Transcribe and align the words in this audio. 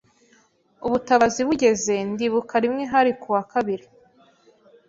Ubutabazi 0.85 1.41
bugeze, 1.47 1.93
ndibuka 2.11 2.55
rimwe 2.63 2.83
hari 2.93 3.11
kuwa 3.21 3.41
kabiri 3.51 3.85